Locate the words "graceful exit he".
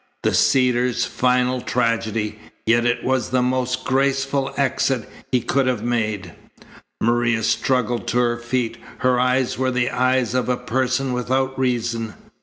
3.83-5.41